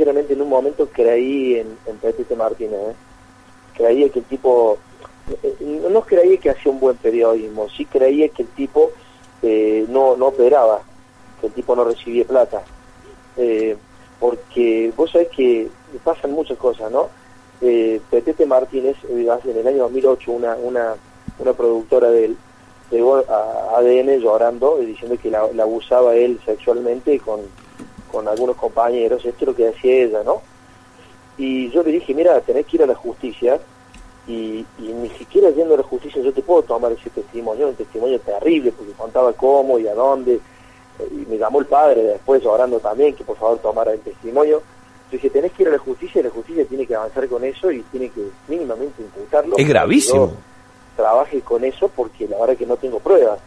[0.00, 2.80] Sinceramente, en un momento creí en, en Petete Martínez.
[2.80, 2.94] ¿eh?
[3.76, 4.78] Creía que el tipo,
[5.42, 8.92] eh, no creía que hacía un buen periodismo, sí creía que el tipo
[9.42, 10.80] eh, no, no operaba,
[11.38, 12.62] que el tipo no recibía plata.
[13.36, 13.76] Eh,
[14.18, 15.68] porque vos sabés que
[16.02, 17.10] pasan muchas cosas, ¿no?
[17.60, 20.94] Eh, Petete Martínez, eh, en el año 2008, una, una,
[21.38, 22.38] una productora del
[22.90, 27.40] llegó a ADN llorando y diciendo que la abusaba él sexualmente con,
[28.10, 30.42] con algunos compañeros, esto es lo que decía ella, ¿no?
[31.38, 33.58] Y yo le dije, mira, tenés que ir a la justicia
[34.26, 37.74] y, y ni siquiera yendo a la justicia yo te puedo tomar ese testimonio, un
[37.74, 40.40] testimonio terrible porque contaba cómo y a dónde,
[41.10, 44.58] y me llamó el padre después orando también que por favor tomara el testimonio.
[45.10, 47.42] Yo dije, tenés que ir a la justicia y la justicia tiene que avanzar con
[47.44, 49.56] eso y tiene que mínimamente intentarlo.
[49.56, 50.32] Es gravísimo.
[50.96, 53.38] Trabaje con eso porque la verdad que no tengo pruebas.